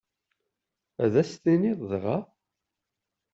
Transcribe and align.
Ad 1.03 1.13
as-t-tiniḍ 1.21 1.79
dɣa? 1.91 2.17